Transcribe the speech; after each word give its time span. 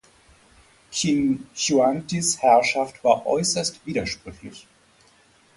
Qin 0.91 1.45
Shihuangdis 1.53 2.41
Herrschaft 2.41 3.03
war 3.03 3.27
äußerst 3.27 3.85
widersprüchlich. 3.85 4.65